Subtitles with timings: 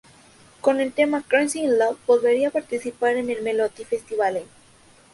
[0.61, 4.45] Con el tema ""Crazy In Love"" volvería a participar en el Melodifestivalen.